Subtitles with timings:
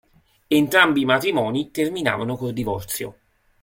[0.49, 3.19] Entrambi i matrimoni terminarono col divorzio.